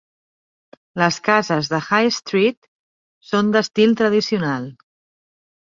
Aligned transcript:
Les 1.01 1.19
cases 1.27 1.69
de 1.73 1.81
High 1.89 2.09
Street 2.17 2.59
són 3.33 3.55
d'estil 3.57 3.97
tradicional. 4.03 4.69